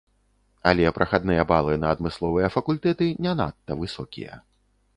Але 0.69 0.93
прахадныя 0.95 1.43
балы 1.51 1.75
на 1.83 1.87
адмысловыя 1.97 2.47
факультэты 2.55 3.11
не 3.27 3.35
надта 3.43 3.81
высокія. 3.83 4.43